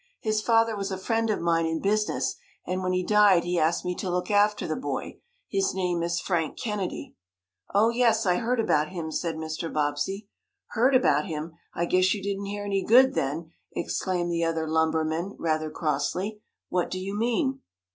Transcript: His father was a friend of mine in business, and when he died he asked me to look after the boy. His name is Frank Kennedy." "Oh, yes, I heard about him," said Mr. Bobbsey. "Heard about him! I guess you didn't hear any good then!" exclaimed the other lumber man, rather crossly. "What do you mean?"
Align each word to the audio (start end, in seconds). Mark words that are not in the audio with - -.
His 0.19 0.41
father 0.41 0.75
was 0.75 0.89
a 0.89 0.97
friend 0.97 1.29
of 1.29 1.39
mine 1.39 1.67
in 1.67 1.79
business, 1.79 2.35
and 2.65 2.81
when 2.81 2.91
he 2.91 3.03
died 3.05 3.43
he 3.43 3.59
asked 3.59 3.85
me 3.85 3.93
to 3.97 4.09
look 4.09 4.31
after 4.31 4.65
the 4.67 4.75
boy. 4.75 5.19
His 5.47 5.75
name 5.75 6.01
is 6.01 6.19
Frank 6.19 6.57
Kennedy." 6.59 7.15
"Oh, 7.75 7.89
yes, 7.91 8.25
I 8.25 8.37
heard 8.37 8.59
about 8.59 8.89
him," 8.89 9.11
said 9.11 9.35
Mr. 9.35 9.71
Bobbsey. 9.71 10.27
"Heard 10.69 10.95
about 10.95 11.27
him! 11.27 11.51
I 11.75 11.85
guess 11.85 12.15
you 12.15 12.23
didn't 12.23 12.45
hear 12.45 12.65
any 12.65 12.83
good 12.83 13.13
then!" 13.13 13.51
exclaimed 13.75 14.31
the 14.31 14.43
other 14.43 14.67
lumber 14.67 15.03
man, 15.03 15.35
rather 15.37 15.69
crossly. 15.69 16.41
"What 16.69 16.89
do 16.89 16.97
you 16.99 17.15
mean?" 17.15 17.59